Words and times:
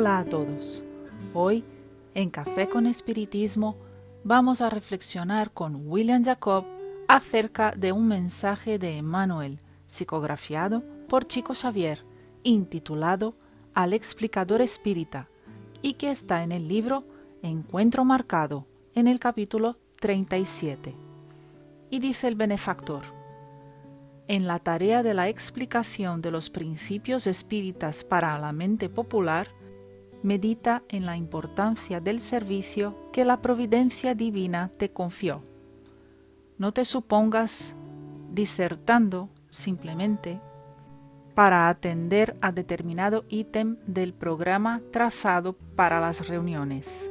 Hola 0.00 0.20
a 0.20 0.24
todos. 0.24 0.82
Hoy, 1.34 1.62
en 2.14 2.30
Café 2.30 2.70
con 2.70 2.86
Espiritismo, 2.86 3.76
vamos 4.24 4.62
a 4.62 4.70
reflexionar 4.70 5.50
con 5.50 5.82
William 5.90 6.24
Jacob 6.24 6.64
acerca 7.06 7.72
de 7.72 7.92
un 7.92 8.08
mensaje 8.08 8.78
de 8.78 8.96
Emmanuel, 8.96 9.60
psicografiado 9.84 10.82
por 11.06 11.26
Chico 11.26 11.54
Xavier, 11.54 12.02
intitulado 12.44 13.34
Al 13.74 13.92
explicador 13.92 14.62
espírita, 14.62 15.28
y 15.82 15.92
que 15.92 16.10
está 16.10 16.44
en 16.44 16.52
el 16.52 16.66
libro 16.66 17.04
Encuentro 17.42 18.02
Marcado, 18.06 18.66
en 18.94 19.06
el 19.06 19.20
capítulo 19.20 19.76
37. 20.00 20.94
Y 21.90 21.98
dice 21.98 22.26
el 22.26 22.36
benefactor, 22.36 23.02
en 24.28 24.46
la 24.46 24.60
tarea 24.60 25.02
de 25.02 25.12
la 25.12 25.28
explicación 25.28 26.22
de 26.22 26.30
los 26.30 26.48
principios 26.48 27.26
espíritas 27.26 28.02
para 28.02 28.38
la 28.38 28.52
mente 28.52 28.88
popular, 28.88 29.59
medita 30.22 30.82
en 30.88 31.06
la 31.06 31.16
importancia 31.16 32.00
del 32.00 32.20
servicio 32.20 32.96
que 33.12 33.24
la 33.24 33.40
providencia 33.40 34.14
divina 34.14 34.70
te 34.76 34.90
confió. 34.90 35.42
No 36.58 36.72
te 36.72 36.84
supongas 36.84 37.74
disertando 38.32 39.28
simplemente 39.50 40.40
para 41.34 41.68
atender 41.68 42.36
a 42.40 42.52
determinado 42.52 43.24
ítem 43.28 43.76
del 43.86 44.12
programa 44.12 44.82
trazado 44.90 45.54
para 45.74 46.00
las 46.00 46.28
reuniones. 46.28 47.10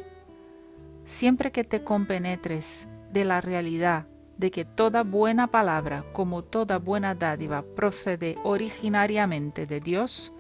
Siempre 1.04 1.52
que 1.52 1.64
te 1.64 1.84
compenetres 1.84 2.88
de 3.12 3.26
la 3.26 3.42
realidad 3.42 4.06
de 4.38 4.52
que 4.52 4.64
toda 4.64 5.04
buena 5.04 5.48
palabra, 5.48 6.06
como 6.14 6.44
toda 6.44 6.78
buena 6.78 7.14
dádiva, 7.14 7.64
procede 7.76 8.38
originariamente 8.44 9.66
de 9.66 9.82
Dios, 9.82 10.32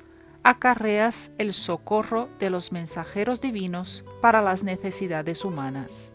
acarreas 0.43 1.31
el 1.37 1.53
socorro 1.53 2.29
de 2.39 2.49
los 2.49 2.71
mensajeros 2.71 3.41
divinos 3.41 4.05
para 4.21 4.41
las 4.41 4.63
necesidades 4.63 5.43
humanas. 5.43 6.13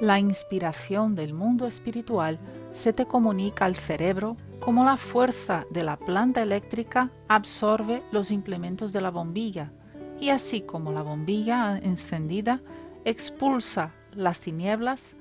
La 0.00 0.18
inspiración 0.18 1.14
del 1.14 1.34
mundo 1.34 1.66
espiritual 1.66 2.38
se 2.72 2.92
te 2.92 3.06
comunica 3.06 3.64
al 3.64 3.74
cerebro 3.74 4.36
como 4.60 4.84
la 4.84 4.96
fuerza 4.96 5.66
de 5.70 5.82
la 5.82 5.96
planta 5.96 6.42
eléctrica 6.42 7.10
absorbe 7.28 8.02
los 8.12 8.30
implementos 8.30 8.92
de 8.92 9.00
la 9.00 9.10
bombilla, 9.10 9.72
y 10.20 10.30
así 10.30 10.60
como 10.60 10.92
la 10.92 11.02
bombilla 11.02 11.78
encendida 11.78 12.60
expulsa 13.04 13.92
las 14.12 14.40
tinieblas, 14.40 15.16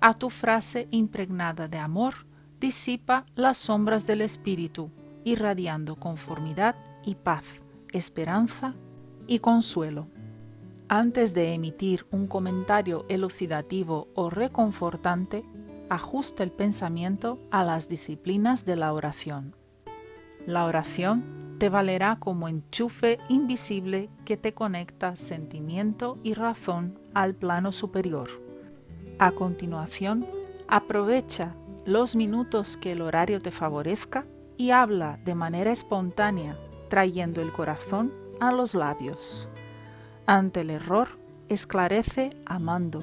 a 0.00 0.14
tu 0.14 0.30
frase 0.30 0.88
impregnada 0.90 1.68
de 1.68 1.78
amor 1.78 2.26
disipa 2.60 3.24
las 3.34 3.56
sombras 3.58 4.06
del 4.06 4.20
espíritu, 4.20 4.90
irradiando 5.24 5.96
conformidad 5.96 6.76
y 7.04 7.14
paz, 7.14 7.62
esperanza 7.92 8.74
y 9.26 9.38
consuelo. 9.38 10.08
Antes 10.88 11.34
de 11.34 11.54
emitir 11.54 12.06
un 12.10 12.26
comentario 12.26 13.06
elucidativo 13.08 14.08
o 14.14 14.30
reconfortante, 14.30 15.44
ajusta 15.88 16.42
el 16.42 16.50
pensamiento 16.50 17.38
a 17.50 17.64
las 17.64 17.88
disciplinas 17.88 18.64
de 18.64 18.76
la 18.76 18.92
oración. 18.92 19.56
La 20.46 20.64
oración 20.64 21.56
te 21.58 21.68
valerá 21.68 22.18
como 22.18 22.48
enchufe 22.48 23.18
invisible 23.28 24.10
que 24.24 24.36
te 24.36 24.54
conecta 24.54 25.16
sentimiento 25.16 26.18
y 26.22 26.34
razón 26.34 26.98
al 27.14 27.34
plano 27.34 27.72
superior 27.72 28.42
a 29.22 29.30
continuación, 29.30 30.26
aprovecha 30.66 31.54
los 31.84 32.16
minutos 32.16 32.76
que 32.76 32.90
el 32.90 33.02
horario 33.02 33.40
te 33.40 33.52
favorezca 33.52 34.26
y 34.56 34.70
habla 34.70 35.20
de 35.24 35.36
manera 35.36 35.70
espontánea, 35.70 36.56
trayendo 36.92 37.40
el 37.40 37.52
corazón 37.52 38.12
a 38.38 38.52
los 38.52 38.74
labios. 38.74 39.48
Ante 40.26 40.60
el 40.60 40.68
error, 40.68 41.08
esclarece 41.48 42.36
amando, 42.44 43.02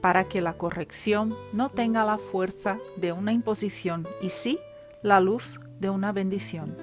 para 0.00 0.28
que 0.28 0.40
la 0.40 0.52
corrección 0.52 1.34
no 1.52 1.68
tenga 1.68 2.04
la 2.04 2.18
fuerza 2.18 2.78
de 2.94 3.10
una 3.10 3.32
imposición 3.32 4.06
y 4.22 4.28
sí 4.28 4.60
la 5.02 5.18
luz 5.18 5.58
de 5.80 5.90
una 5.90 6.12
bendición. 6.12 6.76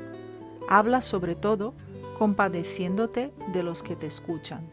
Habla 0.67 1.01
sobre 1.01 1.35
todo 1.35 1.73
compadeciéndote 2.19 3.31
de 3.53 3.63
los 3.63 3.81
que 3.81 3.95
te 3.95 4.07
escuchan. 4.07 4.69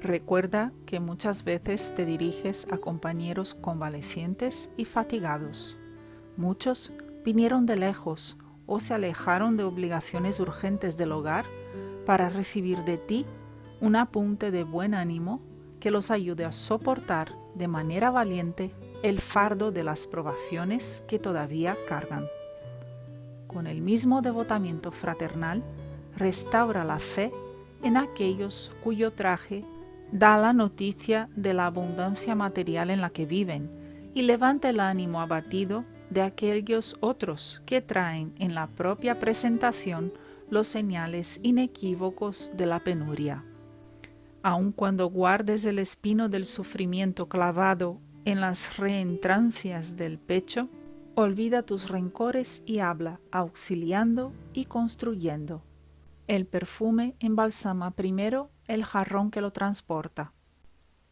Recuerda 0.00 0.72
que 0.86 0.98
muchas 0.98 1.44
veces 1.44 1.94
te 1.94 2.04
diriges 2.04 2.66
a 2.72 2.78
compañeros 2.78 3.54
convalecientes 3.54 4.70
y 4.76 4.86
fatigados. 4.86 5.76
Muchos 6.36 6.90
vinieron 7.24 7.64
de 7.64 7.76
lejos 7.76 8.36
o 8.66 8.80
se 8.80 8.94
alejaron 8.94 9.56
de 9.56 9.64
obligaciones 9.64 10.40
urgentes 10.40 10.96
del 10.96 11.12
hogar 11.12 11.44
para 12.06 12.28
recibir 12.28 12.84
de 12.84 12.98
ti 12.98 13.26
un 13.80 13.96
apunte 13.96 14.50
de 14.50 14.64
buen 14.64 14.94
ánimo 14.94 15.40
que 15.80 15.90
los 15.90 16.10
ayude 16.10 16.44
a 16.44 16.52
soportar 16.52 17.34
de 17.54 17.68
manera 17.68 18.10
valiente 18.10 18.72
el 19.02 19.20
fardo 19.20 19.70
de 19.70 19.84
las 19.84 20.06
probaciones 20.06 21.04
que 21.06 21.18
todavía 21.18 21.76
cargan. 21.86 22.26
Con 23.46 23.66
el 23.66 23.82
mismo 23.82 24.22
devotamiento 24.22 24.90
fraternal, 24.90 25.62
restaura 26.16 26.84
la 26.84 26.98
fe 26.98 27.30
en 27.82 27.96
aquellos 27.96 28.72
cuyo 28.82 29.12
traje 29.12 29.64
da 30.10 30.38
la 30.38 30.52
noticia 30.52 31.28
de 31.36 31.54
la 31.54 31.66
abundancia 31.66 32.34
material 32.34 32.90
en 32.90 33.00
la 33.00 33.10
que 33.10 33.26
viven 33.26 33.70
y 34.14 34.22
levanta 34.22 34.70
el 34.70 34.80
ánimo 34.80 35.20
abatido 35.20 35.84
de 36.10 36.22
aquellos 36.22 36.96
otros 37.00 37.62
que 37.66 37.80
traen 37.80 38.34
en 38.38 38.54
la 38.54 38.66
propia 38.66 39.18
presentación 39.18 40.12
los 40.50 40.66
señales 40.66 41.40
inequívocos 41.42 42.52
de 42.56 42.66
la 42.66 42.80
penuria. 42.80 43.44
Aun 44.42 44.72
cuando 44.72 45.06
guardes 45.08 45.64
el 45.64 45.78
espino 45.78 46.28
del 46.28 46.44
sufrimiento 46.44 47.28
clavado 47.28 47.98
en 48.24 48.40
las 48.40 48.76
reentrancias 48.76 49.96
del 49.96 50.18
pecho, 50.18 50.68
olvida 51.14 51.62
tus 51.62 51.88
rencores 51.88 52.62
y 52.66 52.80
habla, 52.80 53.20
auxiliando 53.30 54.32
y 54.52 54.66
construyendo. 54.66 55.62
El 56.26 56.46
perfume 56.46 57.16
embalsama 57.20 57.90
primero 57.90 58.50
el 58.66 58.84
jarrón 58.84 59.30
que 59.30 59.40
lo 59.40 59.52
transporta. 59.52 60.32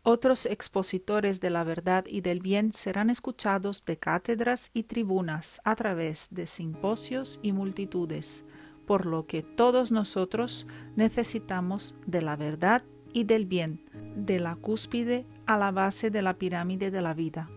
Otros 0.04 0.46
expositores 0.46 1.40
de 1.40 1.50
la 1.50 1.62
verdad 1.62 2.04
y 2.08 2.22
del 2.22 2.40
bien 2.40 2.72
serán 2.72 3.08
escuchados 3.08 3.84
de 3.84 3.98
cátedras 3.98 4.70
y 4.74 4.82
tribunas 4.82 5.60
a 5.62 5.76
través 5.76 6.26
de 6.32 6.48
simposios 6.48 7.38
y 7.40 7.52
multitudes, 7.52 8.44
por 8.84 9.06
lo 9.06 9.28
que 9.28 9.44
todos 9.44 9.92
nosotros 9.92 10.66
necesitamos 10.96 11.94
de 12.04 12.20
la 12.20 12.34
verdad 12.34 12.82
y 13.12 13.22
del 13.22 13.46
bien, 13.46 13.80
de 14.16 14.40
la 14.40 14.56
cúspide 14.56 15.24
a 15.46 15.56
la 15.56 15.70
base 15.70 16.10
de 16.10 16.22
la 16.22 16.34
pirámide 16.34 16.90
de 16.90 17.00
la 17.00 17.14
vida. 17.14 17.48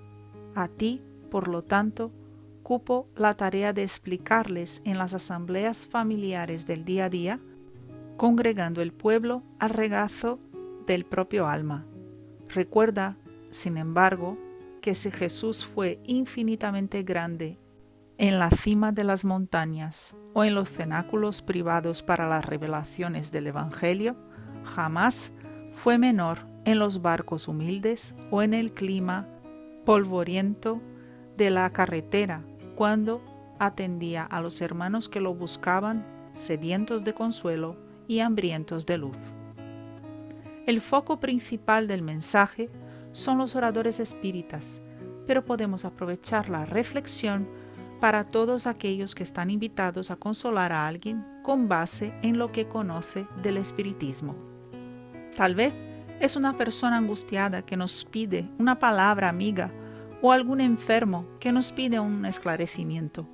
A 0.53 0.67
ti, 0.67 1.01
por 1.31 1.47
lo 1.47 1.63
tanto, 1.63 2.11
cupo 2.61 3.07
la 3.15 3.35
tarea 3.35 3.73
de 3.73 3.81
explicarles 3.81 4.83
en 4.85 4.99
las 4.99 5.15
asambleas 5.15 5.87
familiares 5.87 6.67
del 6.67 6.85
día 6.85 7.05
a 7.05 7.09
día 7.09 7.39
congregando 8.17 8.83
el 8.83 8.93
pueblo 8.93 9.41
al 9.57 9.71
regazo 9.71 10.39
del 10.85 11.05
propio 11.05 11.47
alma. 11.47 11.85
Recuerda, 12.49 13.17
sin 13.51 13.77
embargo, 13.77 14.37
que 14.81 14.95
si 14.95 15.11
Jesús 15.11 15.65
fue 15.65 15.99
infinitamente 16.05 17.03
grande 17.03 17.57
en 18.17 18.39
la 18.39 18.51
cima 18.51 18.91
de 18.91 19.03
las 19.03 19.25
montañas 19.25 20.15
o 20.33 20.43
en 20.43 20.55
los 20.55 20.69
cenáculos 20.69 21.41
privados 21.41 22.03
para 22.03 22.29
las 22.29 22.45
revelaciones 22.45 23.31
del 23.31 23.47
Evangelio, 23.47 24.15
jamás 24.63 25.33
fue 25.73 25.97
menor 25.97 26.39
en 26.65 26.79
los 26.79 27.01
barcos 27.01 27.47
humildes 27.47 28.15
o 28.31 28.41
en 28.41 28.53
el 28.53 28.73
clima 28.73 29.27
polvoriento 29.85 30.81
de 31.37 31.49
la 31.49 31.71
carretera 31.71 32.43
cuando 32.75 33.21
atendía 33.59 34.23
a 34.23 34.41
los 34.41 34.61
hermanos 34.61 35.09
que 35.09 35.21
lo 35.21 35.33
buscaban 35.33 36.05
sedientos 36.33 37.03
de 37.03 37.13
consuelo 37.13 37.77
y 38.07 38.19
hambrientos 38.19 38.85
de 38.85 38.97
luz. 38.97 39.17
El 40.65 40.81
foco 40.81 41.19
principal 41.19 41.87
del 41.87 42.01
mensaje 42.01 42.71
son 43.11 43.37
los 43.37 43.55
oradores 43.55 43.99
espíritas, 43.99 44.81
pero 45.27 45.45
podemos 45.45 45.85
aprovechar 45.85 46.49
la 46.49 46.65
reflexión 46.65 47.47
para 48.01 48.23
todos 48.23 48.65
aquellos 48.65 49.13
que 49.13 49.21
están 49.21 49.51
invitados 49.51 50.09
a 50.09 50.15
consolar 50.15 50.71
a 50.71 50.87
alguien 50.87 51.23
con 51.43 51.67
base 51.67 52.13
en 52.23 52.39
lo 52.39 52.51
que 52.51 52.67
conoce 52.67 53.27
del 53.43 53.57
espiritismo. 53.57 54.35
Tal 55.35 55.53
vez 55.53 55.71
es 56.19 56.35
una 56.35 56.57
persona 56.57 56.97
angustiada 56.97 57.61
que 57.61 57.77
nos 57.77 58.03
pide 58.03 58.49
una 58.57 58.79
palabra 58.79 59.29
amiga 59.29 59.71
o 60.23 60.31
algún 60.31 60.61
enfermo 60.61 61.27
que 61.39 61.51
nos 61.51 61.71
pide 61.71 61.99
un 61.99 62.25
esclarecimiento 62.25 63.27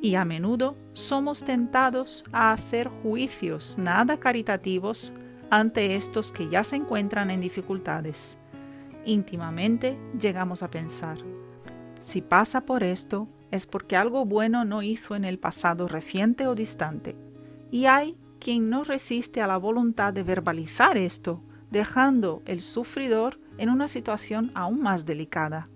y 0.00 0.14
a 0.14 0.24
menudo 0.24 0.76
somos 0.94 1.44
tentados 1.44 2.24
a 2.32 2.52
hacer 2.52 2.88
juicios 2.88 3.76
nada 3.78 4.18
caritativos 4.18 5.12
ante 5.52 5.96
estos 5.96 6.32
que 6.32 6.48
ya 6.48 6.64
se 6.64 6.76
encuentran 6.76 7.30
en 7.30 7.42
dificultades. 7.42 8.38
Íntimamente 9.04 9.98
llegamos 10.18 10.62
a 10.62 10.70
pensar, 10.70 11.18
si 12.00 12.22
pasa 12.22 12.62
por 12.62 12.82
esto 12.82 13.28
es 13.50 13.66
porque 13.66 13.94
algo 13.98 14.24
bueno 14.24 14.64
no 14.64 14.80
hizo 14.80 15.14
en 15.14 15.26
el 15.26 15.38
pasado 15.38 15.88
reciente 15.88 16.46
o 16.46 16.54
distante, 16.54 17.18
y 17.70 17.84
hay 17.84 18.16
quien 18.40 18.70
no 18.70 18.82
resiste 18.82 19.42
a 19.42 19.46
la 19.46 19.58
voluntad 19.58 20.14
de 20.14 20.22
verbalizar 20.22 20.96
esto, 20.96 21.42
dejando 21.70 22.40
el 22.46 22.62
sufridor 22.62 23.38
en 23.58 23.68
una 23.68 23.88
situación 23.88 24.52
aún 24.54 24.80
más 24.80 25.04
delicada. 25.04 25.68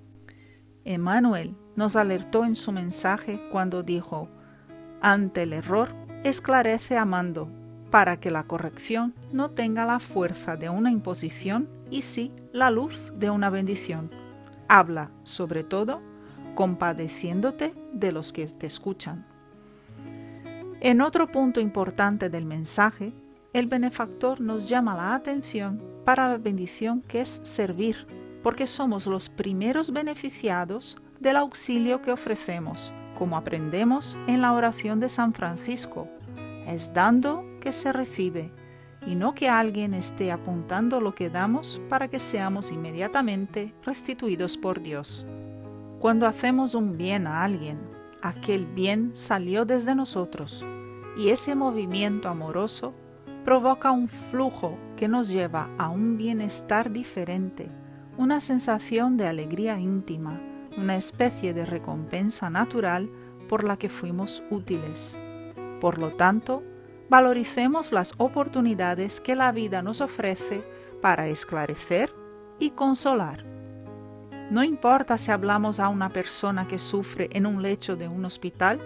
Emmanuel 0.87 1.55
nos 1.75 1.97
alertó 1.97 2.47
en 2.47 2.57
su 2.57 2.73
mensaje 2.73 3.47
cuando 3.53 3.83
dijo, 3.83 4.31
ante 5.03 5.43
el 5.43 5.53
error, 5.53 5.95
esclarece 6.25 6.97
amando, 6.97 7.51
para 7.97 8.21
que 8.21 8.31
la 8.31 8.43
corrección 8.43 9.15
no 9.33 9.53
tenga 9.53 9.87
la 9.87 10.01
fuerza 10.01 10.55
de 10.55 10.69
una 10.69 10.91
imposición 10.91 11.67
y 11.91 12.03
sí 12.03 12.31
la 12.53 12.71
luz 12.71 13.15
de 13.17 13.31
una 13.31 13.49
bendición. 13.49 14.11
Habla, 14.69 15.11
sobre 15.23 15.65
todo, 15.65 16.03
compadeciéndote 16.55 17.73
de 17.95 18.13
los 18.13 18.35
que 18.35 18.45
te 18.49 18.67
escuchan. 18.67 19.25
En 20.81 21.01
otro 21.01 21.27
punto 21.29 21.59
importante 21.59 22.29
del 22.29 22.45
mensaje, 22.45 23.15
el 23.55 23.67
benefactor 23.67 24.43
nos 24.43 24.69
llama 24.69 24.95
la 24.95 25.15
atención 25.15 25.83
para 26.05 26.29
la 26.29 26.37
bendición 26.37 27.01
que 27.01 27.23
es 27.23 27.41
servir, 27.45 28.07
porque 28.43 28.67
somos 28.67 29.07
los 29.07 29.31
primeros 29.31 29.91
beneficiados 29.91 30.99
del 31.19 31.37
auxilio 31.37 32.03
que 32.03 32.13
ofrecemos, 32.13 32.93
como 33.17 33.39
aprendemos 33.39 34.19
en 34.27 34.43
la 34.43 34.53
oración 34.53 35.01
de 35.01 35.09
San 35.09 35.33
Francisco. 35.33 36.09
Es 36.67 36.93
dando 36.93 37.46
que 37.67 37.73
se 37.73 37.93
recibe, 37.93 38.53
y 39.09 39.17
no 39.17 39.35
que 39.35 39.49
alguien 39.49 39.93
esté 39.93 40.31
apuntando 40.31 41.01
lo 41.01 41.17
que 41.17 41.31
damos 41.31 41.81
para 41.89 42.07
que 42.07 42.21
seamos 42.21 42.71
inmediatamente 42.71 43.75
restituidos 43.83 44.57
por 44.57 44.81
Dios. 44.81 45.27
Cuando 45.99 46.29
hacemos 46.29 46.77
un 46.77 46.97
bien 46.97 47.27
a 47.27 47.43
alguien, 47.43 47.81
aquel 48.23 48.67
bien 48.67 49.11
salió 49.15 49.65
desde 49.65 49.97
nosotros, 49.97 50.65
y 51.19 51.31
ese 51.31 51.57
movimiento 51.57 52.29
amoroso 52.29 52.95
provoca 53.45 53.91
un 53.91 54.07
flujo 54.07 54.79
que 54.95 55.09
nos 55.09 55.29
lleva 55.29 55.69
a 55.77 55.89
un 55.89 56.17
bienestar 56.17 56.93
diferente, 56.93 57.69
una 58.17 58.41
sensación 58.41 59.17
de 59.17 59.27
alegría 59.27 59.81
íntima, 59.81 60.41
una 60.79 60.95
especie 60.97 61.53
de 61.53 61.67
recompensa 61.67 62.49
natural 62.49 63.11
por 63.49 63.65
la 63.65 63.77
que 63.77 63.89
fuimos 63.89 64.45
útiles. 64.53 65.19
Por 65.81 65.99
lo 65.99 66.11
tanto, 66.13 66.63
valoricemos 67.09 67.93
las 67.93 68.15
oportunidades 68.19 69.21
que 69.21 69.37
la 69.37 69.53
vida 69.53 69.83
nos 69.83 70.01
ofrece 70.01 70.65
para 71.01 71.29
esclarecer 71.29 72.13
y 72.59 72.71
consolar. 72.71 73.45
No 74.51 74.63
importa 74.63 75.19
si 75.19 75.31
hablamos 75.31 75.81
a 75.81 75.89
una 75.89 76.09
persona 76.09 76.69
que 76.69 76.79
sufre 76.79 77.29
en 77.33 77.47
un 77.47 77.63
lecho 77.63 77.97
de 77.97 78.09
un 78.09 78.25
hospital 78.25 78.81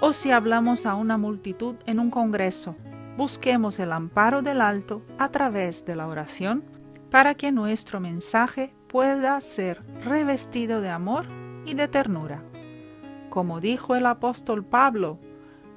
o 0.00 0.12
si 0.12 0.30
hablamos 0.30 0.86
a 0.86 0.94
una 0.94 1.18
multitud 1.18 1.76
en 1.86 1.98
un 1.98 2.10
congreso, 2.10 2.76
busquemos 3.16 3.78
el 3.78 3.92
amparo 3.92 4.42
del 4.42 4.60
alto 4.60 5.02
a 5.18 5.28
través 5.28 5.84
de 5.84 5.96
la 5.96 6.06
oración 6.06 6.64
para 7.10 7.34
que 7.34 7.52
nuestro 7.52 8.00
mensaje 8.00 8.74
pueda 8.88 9.40
ser 9.40 9.82
revestido 10.04 10.80
de 10.80 10.90
amor 10.90 11.26
y 11.66 11.74
de 11.74 11.88
ternura. 11.88 12.42
Como 13.28 13.60
dijo 13.60 13.94
el 13.94 14.06
apóstol 14.06 14.64
Pablo, 14.64 15.18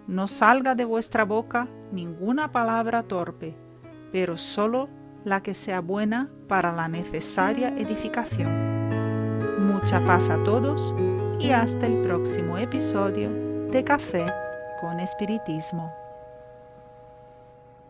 no 0.07 0.27
salga 0.27 0.75
de 0.75 0.85
vuestra 0.85 1.25
boca 1.25 1.67
ninguna 1.91 2.51
palabra 2.51 3.03
torpe, 3.03 3.55
pero 4.11 4.37
solo 4.37 4.89
la 5.23 5.41
que 5.41 5.53
sea 5.53 5.81
buena 5.81 6.29
para 6.47 6.71
la 6.71 6.87
necesaria 6.87 7.69
edificación. 7.77 8.49
Mucha 9.67 9.99
paz 10.05 10.29
a 10.29 10.43
todos 10.43 10.93
y 11.39 11.51
hasta 11.51 11.87
el 11.87 12.01
próximo 12.01 12.57
episodio 12.57 13.29
de 13.71 13.83
Café 13.83 14.25
con 14.79 14.99
Espiritismo. 14.99 16.04